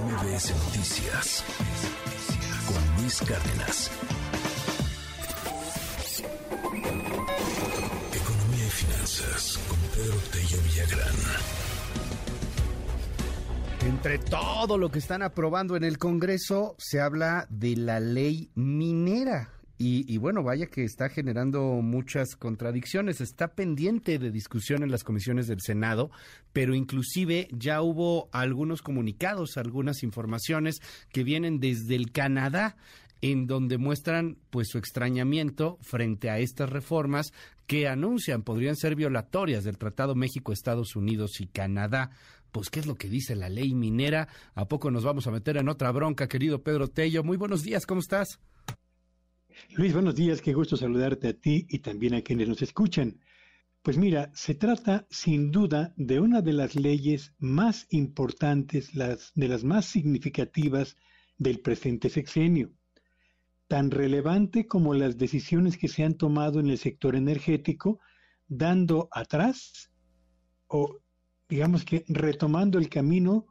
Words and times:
MBS 0.00 0.50
Noticias 0.56 1.44
con 2.66 3.00
Luis 3.00 3.20
Cárdenas. 3.20 3.90
Economía 8.12 8.66
y 8.66 8.70
finanzas 8.70 9.60
con 9.68 9.78
Pedro 9.94 10.16
Tello 10.32 10.58
Villagrán. 10.64 11.14
Entre 13.86 14.18
todo 14.18 14.78
lo 14.78 14.90
que 14.90 14.98
están 14.98 15.22
aprobando 15.22 15.76
en 15.76 15.84
el 15.84 15.98
Congreso, 15.98 16.74
se 16.76 17.00
habla 17.00 17.46
de 17.48 17.76
la 17.76 18.00
ley 18.00 18.50
minera. 18.56 19.50
Y, 19.86 20.16
bueno, 20.16 20.42
vaya 20.42 20.68
que 20.68 20.82
está 20.82 21.10
generando 21.10 21.60
muchas 21.82 22.36
contradicciones. 22.36 23.20
Está 23.20 23.48
pendiente 23.48 24.18
de 24.18 24.30
discusión 24.30 24.82
en 24.82 24.90
las 24.90 25.04
comisiones 25.04 25.46
del 25.46 25.60
Senado, 25.60 26.10
pero 26.54 26.74
inclusive 26.74 27.48
ya 27.52 27.82
hubo 27.82 28.30
algunos 28.32 28.80
comunicados, 28.80 29.58
algunas 29.58 30.02
informaciones 30.02 30.80
que 31.12 31.22
vienen 31.22 31.60
desde 31.60 31.96
el 31.96 32.12
Canadá 32.12 32.76
en 33.20 33.46
donde 33.46 33.76
muestran 33.76 34.38
pues 34.48 34.68
su 34.70 34.78
extrañamiento 34.78 35.76
frente 35.82 36.30
a 36.30 36.38
estas 36.38 36.70
reformas 36.70 37.34
que 37.66 37.86
anuncian 37.86 38.42
podrían 38.42 38.76
ser 38.76 38.96
violatorias 38.96 39.64
del 39.64 39.76
Tratado 39.76 40.14
México, 40.14 40.54
Estados 40.54 40.96
Unidos 40.96 41.42
y 41.42 41.46
Canadá. 41.46 42.10
Pues, 42.52 42.70
¿qué 42.70 42.80
es 42.80 42.86
lo 42.86 42.94
que 42.94 43.10
dice 43.10 43.36
la 43.36 43.50
ley 43.50 43.74
minera? 43.74 44.28
¿A 44.54 44.66
poco 44.66 44.90
nos 44.90 45.04
vamos 45.04 45.26
a 45.26 45.30
meter 45.30 45.58
en 45.58 45.68
otra 45.68 45.92
bronca, 45.92 46.26
querido 46.26 46.62
Pedro 46.62 46.88
Tello? 46.88 47.22
Muy 47.22 47.36
buenos 47.36 47.62
días, 47.62 47.84
¿cómo 47.84 48.00
estás? 48.00 48.40
Luis, 49.76 49.92
buenos 49.92 50.14
días, 50.14 50.40
qué 50.40 50.52
gusto 50.52 50.76
saludarte 50.76 51.28
a 51.28 51.32
ti 51.32 51.66
y 51.68 51.78
también 51.78 52.14
a 52.14 52.22
quienes 52.22 52.48
nos 52.48 52.62
escuchan. 52.62 53.20
Pues 53.82 53.98
mira, 53.98 54.30
se 54.34 54.54
trata 54.54 55.06
sin 55.10 55.50
duda 55.50 55.92
de 55.96 56.20
una 56.20 56.40
de 56.40 56.52
las 56.52 56.74
leyes 56.74 57.34
más 57.38 57.86
importantes, 57.90 58.94
las, 58.94 59.32
de 59.34 59.48
las 59.48 59.64
más 59.64 59.84
significativas 59.86 60.96
del 61.38 61.60
presente 61.60 62.08
sexenio, 62.08 62.72
tan 63.68 63.90
relevante 63.90 64.66
como 64.66 64.94
las 64.94 65.18
decisiones 65.18 65.76
que 65.76 65.88
se 65.88 66.04
han 66.04 66.14
tomado 66.14 66.60
en 66.60 66.68
el 66.68 66.78
sector 66.78 67.16
energético, 67.16 68.00
dando 68.48 69.08
atrás 69.12 69.90
o 70.66 71.00
digamos 71.48 71.84
que 71.84 72.04
retomando 72.08 72.78
el 72.78 72.88
camino 72.88 73.46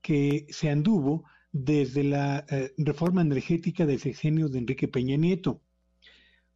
que 0.00 0.46
se 0.50 0.70
anduvo 0.70 1.24
desde 1.54 2.02
la 2.02 2.44
eh, 2.50 2.74
reforma 2.76 3.22
energética 3.22 3.86
del 3.86 4.00
sexenio 4.00 4.48
de 4.48 4.58
Enrique 4.58 4.88
Peña 4.88 5.16
Nieto. 5.16 5.62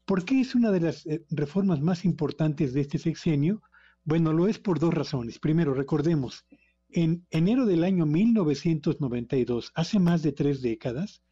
¿Por 0.04 0.24
qué 0.24 0.40
es 0.40 0.56
una 0.56 0.72
de 0.72 0.80
las 0.80 1.06
eh, 1.06 1.24
reformas 1.30 1.80
más 1.80 2.04
importantes 2.04 2.74
de 2.74 2.80
este 2.80 2.98
sexenio? 2.98 3.62
Bueno, 4.02 4.32
lo 4.32 4.48
es 4.48 4.58
por 4.58 4.80
dos 4.80 4.92
razones. 4.92 5.38
Primero, 5.38 5.72
recordemos, 5.72 6.46
en 6.90 7.24
enero 7.30 7.64
del 7.64 7.84
año 7.84 8.06
1992, 8.06 9.70
hace 9.76 10.00
más 10.00 10.24
de 10.24 10.32
tres 10.32 10.62
décadas, 10.62 11.22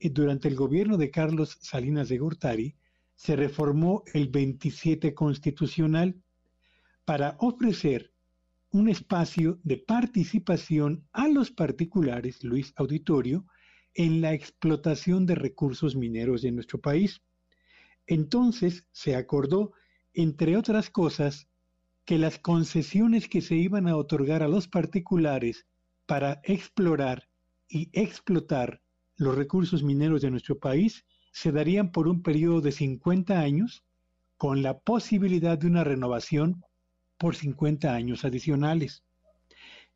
eh, 0.00 0.10
durante 0.10 0.48
el 0.48 0.56
gobierno 0.56 0.96
de 0.96 1.12
Carlos 1.12 1.56
Salinas 1.60 2.08
de 2.08 2.18
Gortari, 2.18 2.74
se 3.14 3.36
reformó 3.36 4.02
el 4.12 4.26
27 4.28 5.14
constitucional 5.14 6.16
para 7.04 7.36
ofrecer 7.38 8.12
un 8.70 8.88
espacio 8.88 9.58
de 9.62 9.78
participación 9.78 11.06
a 11.12 11.28
los 11.28 11.50
particulares, 11.50 12.44
Luis 12.44 12.72
Auditorio, 12.76 13.46
en 13.94 14.20
la 14.20 14.34
explotación 14.34 15.26
de 15.26 15.34
recursos 15.34 15.96
mineros 15.96 16.42
de 16.42 16.52
nuestro 16.52 16.80
país. 16.80 17.22
Entonces 18.06 18.86
se 18.92 19.16
acordó, 19.16 19.72
entre 20.12 20.56
otras 20.56 20.90
cosas, 20.90 21.48
que 22.04 22.18
las 22.18 22.38
concesiones 22.38 23.28
que 23.28 23.40
se 23.40 23.56
iban 23.56 23.88
a 23.88 23.96
otorgar 23.96 24.42
a 24.42 24.48
los 24.48 24.68
particulares 24.68 25.66
para 26.06 26.40
explorar 26.44 27.28
y 27.68 27.90
explotar 27.92 28.80
los 29.16 29.36
recursos 29.36 29.82
mineros 29.82 30.22
de 30.22 30.30
nuestro 30.30 30.58
país 30.58 31.04
se 31.32 31.52
darían 31.52 31.92
por 31.92 32.08
un 32.08 32.22
periodo 32.22 32.60
de 32.60 32.72
50 32.72 33.38
años 33.38 33.84
con 34.36 34.62
la 34.62 34.78
posibilidad 34.78 35.58
de 35.58 35.66
una 35.66 35.84
renovación 35.84 36.62
por 37.18 37.34
50 37.34 37.92
años 37.92 38.24
adicionales. 38.24 39.02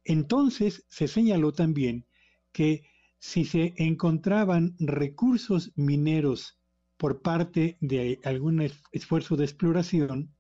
Entonces 0.05 0.85
se 0.89 1.09
señaló 1.09 1.53
también 1.53 2.05
que 2.53 2.85
si 3.19 3.45
se 3.45 3.73
encontraban 3.77 4.75
recursos 4.79 5.73
mineros 5.77 6.59
por 6.97 7.23
parte 7.23 7.77
de 7.81 8.21
algún 8.25 8.69
esfuerzo 8.91 9.37
de 9.37 9.45
exploración, 9.45 10.35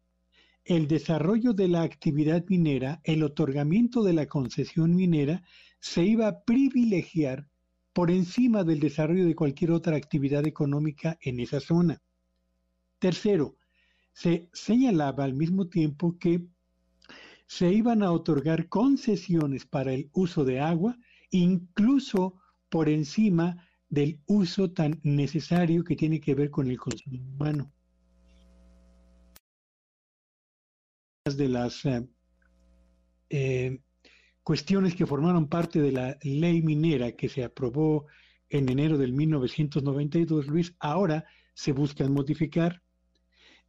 el 0.64 0.86
desarrollo 0.86 1.52
de 1.52 1.68
la 1.68 1.82
actividad 1.82 2.44
minera, 2.48 3.00
el 3.04 3.22
otorgamiento 3.22 4.02
de 4.02 4.12
la 4.12 4.26
concesión 4.26 4.94
minera, 4.94 5.42
se 5.80 6.04
iba 6.04 6.28
a 6.28 6.42
privilegiar 6.44 7.48
por 7.92 8.10
encima 8.10 8.64
del 8.64 8.80
desarrollo 8.80 9.26
de 9.26 9.34
cualquier 9.34 9.72
otra 9.72 9.96
actividad 9.96 10.46
económica 10.46 11.18
en 11.20 11.40
esa 11.40 11.60
zona. 11.60 12.00
Tercero, 12.98 13.56
se 14.12 14.48
señalaba 14.52 15.24
al 15.24 15.34
mismo 15.34 15.68
tiempo 15.68 16.16
que 16.18 16.46
se 17.52 17.70
iban 17.70 18.02
a 18.02 18.10
otorgar 18.10 18.66
concesiones 18.70 19.66
para 19.66 19.92
el 19.92 20.08
uso 20.14 20.42
de 20.42 20.58
agua, 20.58 20.96
incluso 21.30 22.40
por 22.70 22.88
encima 22.88 23.68
del 23.90 24.18
uso 24.24 24.70
tan 24.70 24.98
necesario 25.02 25.84
que 25.84 25.94
tiene 25.94 26.18
que 26.18 26.34
ver 26.34 26.48
con 26.48 26.66
el 26.70 26.78
consumo 26.78 27.20
humano. 27.20 27.70
De 31.26 31.46
las 31.46 31.84
eh, 31.84 32.08
eh, 33.28 33.78
cuestiones 34.42 34.94
que 34.94 35.04
formaron 35.04 35.46
parte 35.46 35.82
de 35.82 35.92
la 35.92 36.16
ley 36.22 36.62
minera 36.62 37.12
que 37.12 37.28
se 37.28 37.44
aprobó 37.44 38.06
en 38.48 38.70
enero 38.70 38.96
del 38.96 39.12
1992, 39.12 40.46
Luis, 40.46 40.74
ahora 40.80 41.26
se 41.52 41.72
buscan 41.72 42.14
modificar 42.14 42.82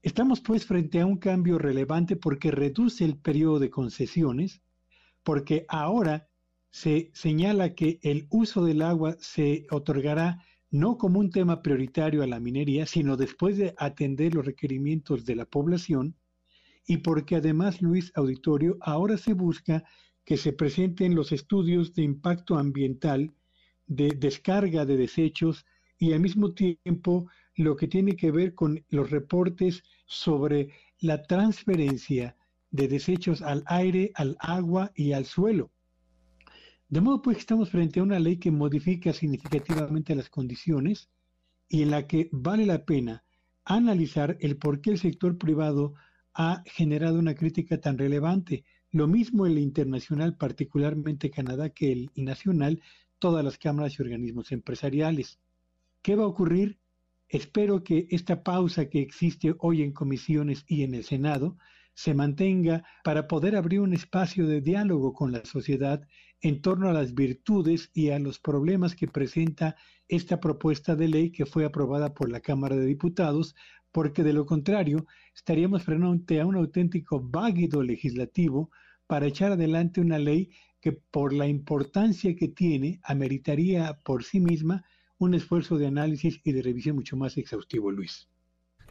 Estamos 0.04 0.42
pues 0.42 0.66
frente 0.66 1.00
a 1.00 1.06
un 1.06 1.16
cambio 1.16 1.58
relevante 1.58 2.18
porque 2.18 2.52
reduce 2.52 3.06
el 3.06 3.16
periodo 3.16 3.60
de 3.60 3.70
concesiones, 3.70 4.62
porque 5.24 5.66
ahora 5.70 6.28
se 6.72 7.10
señala 7.14 7.74
que 7.74 8.00
el 8.04 8.28
uso 8.30 8.66
del 8.66 8.82
agua 8.82 9.16
se 9.22 9.66
otorgará 9.72 10.44
no 10.70 10.98
como 10.98 11.22
un 11.22 11.30
tema 11.30 11.62
prioritario 11.62 12.22
a 12.22 12.28
la 12.28 12.42
minería, 12.42 12.86
sino 12.86 13.16
después 13.16 13.56
de 13.56 13.76
atender 13.78 14.36
los 14.36 14.46
requerimientos 14.46 15.24
de 15.24 15.38
la 15.38 15.46
población, 15.46 16.18
y 16.86 16.98
porque 16.98 17.38
además, 17.38 17.82
Luis 17.82 18.12
Auditorio, 18.16 18.76
ahora 18.82 19.18
se 19.18 19.32
busca 19.32 19.86
que 20.26 20.36
se 20.36 20.52
presenten 20.52 21.16
los 21.16 21.32
estudios 21.32 21.94
de 21.94 22.04
impacto 22.04 22.58
ambiental, 22.58 23.34
de 23.88 24.10
descarga 24.10 24.86
de 24.86 24.98
desechos 24.98 25.66
y 25.98 26.12
al 26.12 26.20
mismo 26.20 26.54
tiempo 26.54 27.30
lo 27.56 27.76
que 27.76 27.88
tiene 27.88 28.16
que 28.16 28.32
ver 28.32 28.54
con 28.54 28.84
los 28.90 29.10
reportes 29.10 29.84
sobre 30.06 30.70
la 31.00 31.24
transferencia 31.24 32.36
de 32.72 32.88
desechos 32.88 33.42
al 33.42 33.64
aire, 33.68 34.12
al 34.16 34.36
agua 34.40 34.92
y 34.96 35.14
al 35.14 35.26
suelo. 35.26 35.72
De 36.90 37.02
modo 37.02 37.22
pues 37.22 37.38
que 37.38 37.42
estamos 37.42 37.70
frente 37.70 38.00
a 38.00 38.04
una 38.04 38.20
ley 38.20 38.38
que 38.38 38.52
modifica 38.52 39.14
significativamente 39.14 40.16
las 40.16 40.30
condiciones 40.30 41.10
y 41.70 41.82
en 41.82 41.92
la 41.92 42.08
que 42.08 42.30
vale 42.32 42.66
la 42.66 42.86
pena 42.86 43.24
analizar 43.66 44.38
el 44.42 44.58
por 44.58 44.82
qué 44.82 44.92
el 44.92 45.00
sector 45.00 45.38
privado 45.38 45.94
ha 46.34 46.64
generado 46.66 47.20
una 47.20 47.36
crítica 47.36 47.80
tan 47.80 47.98
relevante. 47.98 48.66
Lo 48.92 49.08
mismo 49.08 49.46
el 49.46 49.58
internacional, 49.58 50.38
particularmente 50.38 51.32
Canadá, 51.32 51.70
que 51.70 51.92
el 51.92 52.12
nacional, 52.16 52.82
todas 53.20 53.44
las 53.44 53.58
cámaras 53.58 53.98
y 53.98 54.02
organismos 54.02 54.52
empresariales. 54.52 55.40
¿Qué 56.02 56.16
va 56.16 56.24
a 56.24 56.28
ocurrir? 56.28 56.78
Espero 57.30 57.84
que 57.84 58.08
esta 58.10 58.44
pausa 58.44 58.90
que 58.90 59.02
existe 59.02 59.56
hoy 59.60 59.82
en 59.82 59.92
comisiones 59.92 60.66
y 60.68 60.84
en 60.84 60.94
el 60.94 61.04
Senado 61.04 61.58
se 61.96 62.14
mantenga 62.14 62.84
para 63.04 63.28
poder 63.28 63.56
abrir 63.56 63.80
un 63.80 63.94
espacio 63.94 64.48
de 64.48 64.62
diálogo 64.62 65.14
con 65.14 65.32
la 65.32 65.46
sociedad 65.46 66.08
en 66.42 66.62
torno 66.62 66.90
a 66.90 66.94
las 66.94 67.14
virtudes 67.14 67.90
y 67.94 68.10
a 68.10 68.20
los 68.20 68.40
problemas 68.40 68.96
que 68.96 69.08
presenta 69.08 69.76
esta 70.08 70.40
propuesta 70.40 70.96
de 70.96 71.08
ley 71.08 71.32
que 71.32 71.46
fue 71.46 71.66
aprobada 71.66 72.14
por 72.14 72.30
la 72.30 72.42
Cámara 72.42 72.76
de 72.76 72.86
Diputados, 72.86 73.56
porque 73.92 74.24
de 74.24 74.34
lo 74.34 74.46
contrario 74.46 75.06
estaríamos 75.36 75.84
frente 75.84 76.42
a 76.42 76.46
un 76.46 76.56
auténtico 76.56 77.22
váguido 77.22 77.84
legislativo 77.84 78.72
para 79.08 79.28
echar 79.28 79.52
adelante 79.52 80.02
una 80.02 80.20
ley 80.20 80.52
que 80.82 80.92
por 80.92 81.32
la 81.32 81.48
importancia 81.48 82.36
que 82.36 82.50
tiene 82.50 83.00
ameritaría 83.04 84.00
por 84.04 84.24
sí 84.24 84.40
misma 84.40 84.84
un 85.18 85.34
esfuerzo 85.34 85.78
de 85.78 85.88
análisis 85.88 86.40
y 86.44 86.52
de 86.52 86.62
revisión 86.62 86.96
mucho 86.96 87.18
más 87.18 87.38
exhaustivo, 87.38 87.92
Luis. 87.92 88.28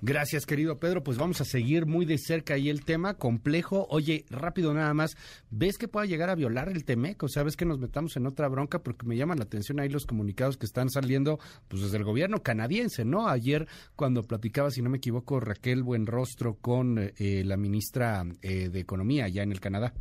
Gracias, 0.04 0.46
querido 0.46 0.80
Pedro. 0.80 1.04
Pues 1.04 1.16
vamos 1.16 1.40
a 1.40 1.44
seguir 1.44 1.86
muy 1.86 2.04
de 2.04 2.19
cerca 2.19 2.54
ahí 2.54 2.69
el 2.69 2.84
tema 2.84 3.14
complejo. 3.14 3.86
Oye, 3.88 4.24
rápido 4.30 4.74
nada 4.74 4.92
más, 4.94 5.16
¿ves 5.48 5.78
que 5.78 5.86
pueda 5.86 6.06
llegar 6.06 6.28
a 6.28 6.34
violar 6.34 6.69
el 6.69 6.84
TEMEC? 6.84 7.22
O 7.22 7.28
sea, 7.28 7.44
¿ves 7.44 7.56
que 7.56 7.64
nos 7.64 7.78
metamos 7.78 8.16
en 8.16 8.26
otra 8.26 8.48
bronca? 8.48 8.82
Porque 8.82 9.06
me 9.06 9.16
llaman 9.16 9.38
la 9.38 9.44
atención 9.44 9.78
ahí 9.78 9.88
los 9.88 10.04
comunicados 10.04 10.56
que 10.56 10.66
están 10.66 10.90
saliendo 10.90 11.38
pues 11.69 11.82
desde 11.82 11.98
el 11.98 12.04
gobierno 12.04 12.42
canadiense, 12.42 13.04
¿no? 13.04 13.28
Ayer 13.28 13.69
cuando 13.94 14.24
platicaba, 14.24 14.72
si 14.72 14.82
no 14.82 14.90
me 14.90 14.96
equivoco, 14.96 15.38
Raquel 15.38 15.84
Buenrostro 15.84 16.54
con 16.54 16.98
eh, 16.98 17.44
la 17.44 17.56
ministra 17.56 18.24
eh, 18.42 18.70
de 18.70 18.80
Economía 18.80 19.26
allá 19.26 19.44
en 19.44 19.52
el 19.52 19.60
Canadá. 19.60 19.94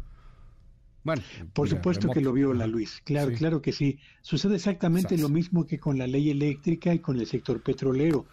Bueno, 1.04 1.24
por 1.54 1.68
supuesto 1.68 2.10
que 2.10 2.22
lo 2.22 2.32
viola, 2.32 2.68
Luis. 2.68 3.02
Claro, 3.04 3.32
claro 3.34 3.62
que 3.62 3.72
sí. 3.72 3.98
Sucede 4.22 4.56
exactamente 4.56 5.18
lo 5.18 5.30
mismo 5.30 5.66
que 5.66 5.80
con 5.80 5.98
la 5.98 6.06
ley 6.06 6.30
eléctrica 6.30 6.94
y 6.94 7.00
con 7.00 7.20
el 7.20 7.26
sector 7.26 7.62
petrolero. 7.62 8.26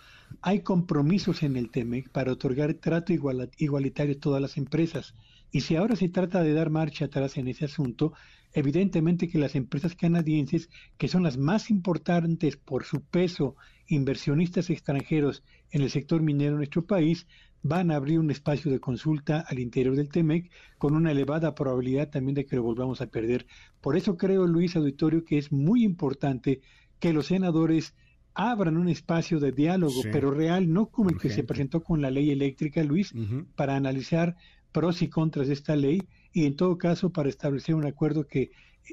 Hay 0.42 0.60
compromisos 0.60 1.42
en 1.42 1.56
el 1.56 1.70
TEMEC 1.70 2.10
para 2.10 2.32
otorgar 2.32 2.74
trato 2.74 3.14
igualitario 3.14 4.14
a 4.14 4.20
todas 4.20 4.42
las 4.42 4.58
empresas. 4.58 5.14
Y 5.50 5.62
si 5.62 5.76
ahora 5.76 5.96
se 5.96 6.10
trata 6.10 6.42
de 6.42 6.52
dar 6.52 6.68
marcha 6.68 7.06
atrás 7.06 7.38
en 7.38 7.48
ese 7.48 7.64
asunto, 7.64 8.12
evidentemente 8.52 9.28
que 9.28 9.38
las 9.38 9.54
empresas 9.54 9.94
canadienses, 9.94 10.68
que 10.98 11.08
son 11.08 11.22
las 11.22 11.38
más 11.38 11.70
importantes 11.70 12.58
por 12.58 12.84
su 12.84 13.00
peso, 13.00 13.56
inversionistas 13.86 14.68
extranjeros 14.68 15.42
en 15.70 15.80
el 15.80 15.90
sector 15.90 16.20
minero 16.20 16.52
en 16.52 16.58
nuestro 16.58 16.84
país, 16.84 17.26
van 17.62 17.90
a 17.90 17.96
abrir 17.96 18.18
un 18.18 18.30
espacio 18.30 18.70
de 18.70 18.80
consulta 18.80 19.40
al 19.40 19.58
interior 19.58 19.96
del 19.96 20.08
TEMEC 20.08 20.50
con 20.78 20.94
una 20.94 21.12
elevada 21.12 21.54
probabilidad 21.54 22.10
también 22.10 22.34
de 22.34 22.46
que 22.46 22.56
lo 22.56 22.62
volvamos 22.62 23.00
a 23.00 23.06
perder. 23.06 23.46
Por 23.80 23.96
eso 23.96 24.16
creo, 24.16 24.46
Luis 24.46 24.76
Auditorio, 24.76 25.24
que 25.24 25.38
es 25.38 25.52
muy 25.52 25.84
importante 25.84 26.60
que 26.98 27.12
los 27.12 27.26
senadores 27.26 27.94
abran 28.34 28.76
un 28.76 28.88
espacio 28.88 29.40
de 29.40 29.50
diálogo, 29.50 30.00
pero 30.12 30.30
real, 30.30 30.72
no 30.72 30.86
como 30.86 31.10
el 31.10 31.18
que 31.18 31.28
se 31.28 31.42
presentó 31.42 31.82
con 31.82 32.00
la 32.00 32.10
ley 32.10 32.30
eléctrica, 32.30 32.84
Luis, 32.84 33.12
para 33.56 33.74
analizar 33.74 34.36
pros 34.72 35.02
y 35.02 35.08
contras 35.08 35.48
de 35.48 35.54
esta 35.54 35.76
ley 35.76 36.02
y 36.32 36.46
en 36.46 36.56
todo 36.56 36.78
caso 36.78 37.10
para 37.10 37.28
establecer 37.28 37.74
un 37.74 37.86
acuerdo 37.86 38.26
que 38.26 38.50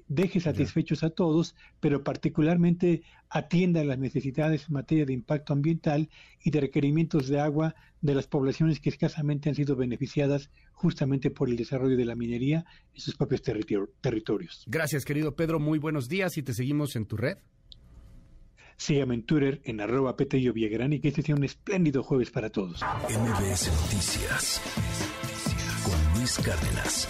deje 0.08 0.40
satisfechos 0.40 1.04
a 1.04 1.10
todos, 1.10 1.56
pero 1.80 2.04
particularmente 2.04 3.04
atienda 3.30 3.84
las 3.84 3.98
necesidades 3.98 4.66
en 4.68 4.74
materia 4.74 5.06
de 5.06 5.14
impacto 5.14 5.54
ambiental 5.54 6.10
y 6.44 6.52
de 6.52 6.62
requerimientos 6.62 7.28
de 7.28 7.40
agua 7.40 7.76
de 8.02 8.16
las 8.16 8.28
poblaciones 8.28 8.80
que 8.80 8.90
escasamente 8.90 9.50
han 9.50 9.56
sido 9.56 9.76
beneficiadas 9.76 10.50
justamente 10.74 11.32
por 11.32 11.50
el 11.50 11.56
desarrollo 11.56 11.98
de 11.98 12.06
la 12.06 12.16
minería 12.16 12.66
en 12.94 13.02
sus 13.02 13.16
propios 13.16 13.42
territorios. 13.42 14.64
Gracias, 14.68 15.06
querido 15.06 15.36
Pedro. 15.36 15.60
Muy 15.60 15.80
buenos 15.80 16.08
días 16.10 16.38
y 16.38 16.44
te 16.44 16.54
seguimos 16.54 16.96
en 16.96 17.06
tu 17.06 17.18
red. 17.18 17.38
Sígueme 18.78 19.16
en 19.16 19.24
Twitter 19.24 19.62
en 19.64 19.80
arroba 19.80 20.18
Petello 20.18 20.54
y 20.56 21.00
que 21.00 21.08
este 21.08 21.22
sea 21.22 21.36
un 21.36 21.46
espléndido 21.46 22.04
jueves 22.04 22.30
para 22.30 22.50
todos. 22.50 22.82
MBS 22.82 23.72
Noticias 23.72 24.62
Cárdenas. 26.26 27.08